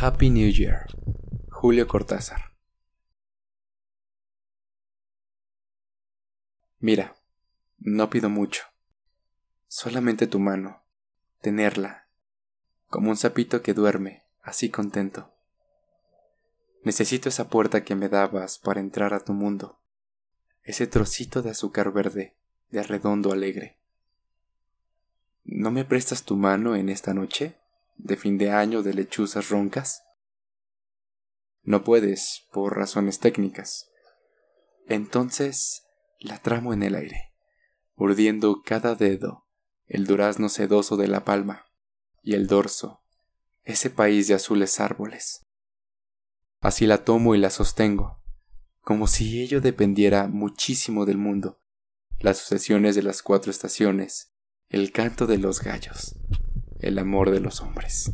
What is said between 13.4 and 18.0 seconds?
que duerme, así contento. Necesito esa puerta que